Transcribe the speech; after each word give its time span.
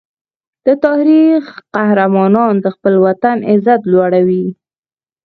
د 0.65 0.67
تاریخ 0.85 1.43
قهرمانان 1.75 2.53
د 2.59 2.65
خپل 2.75 2.93
وطن 3.05 3.37
عزت 3.51 3.81
لوړوي. 3.93 4.45